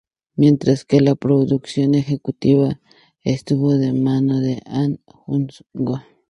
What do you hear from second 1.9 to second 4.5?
ejecutiva estuvo en manos